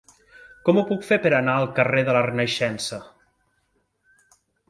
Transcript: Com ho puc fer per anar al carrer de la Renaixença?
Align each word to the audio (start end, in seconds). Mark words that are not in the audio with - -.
Com 0.67 0.79
ho 0.79 0.83
puc 0.91 1.03
fer 1.09 1.17
per 1.25 1.31
anar 1.39 1.57
al 1.63 1.67
carrer 1.81 2.01
de 2.09 2.15
la 2.17 2.25
Renaixença? 2.29 3.01